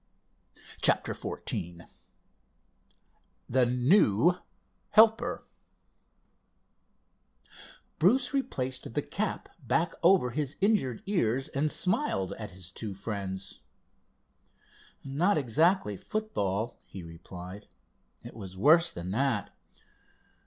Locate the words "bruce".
7.99-8.33